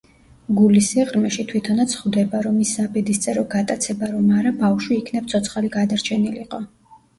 [0.59, 6.65] გულის სიღრმეში, თვითონაც ხვდება, რომ ის საბედისწერო გატაცება რომ არა, ბავშვი იქნებ ცოცხალი გადარჩენილიყო.